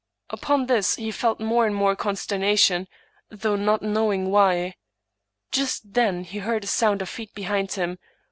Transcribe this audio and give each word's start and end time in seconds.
Upon 0.31 0.65
this 0.65 0.95
he 0.95 1.11
felt 1.11 1.39
more 1.39 1.67
and 1.67 1.75
more 1.75 1.95
consternation, 1.95 2.87
though 3.29 3.55
not 3.55 3.83
knowing 3.83 4.31
why. 4.31 4.73
Just 5.51 5.93
then 5.93 6.23
he 6.23 6.39
heard 6.39 6.63
a 6.63 6.65
sound 6.65 7.03
of 7.03 7.09
feet 7.09 7.35
be 7.35 7.43
hind 7.43 7.73
him. 7.73 7.99